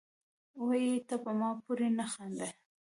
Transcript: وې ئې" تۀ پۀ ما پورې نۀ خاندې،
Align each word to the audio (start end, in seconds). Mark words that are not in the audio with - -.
وې 0.65 0.79
ئې" 0.87 0.95
تۀ 1.07 1.15
پۀ 1.23 1.31
ما 1.39 1.49
پورې 1.63 1.87
نۀ 1.97 2.05
خاندې، 2.13 2.47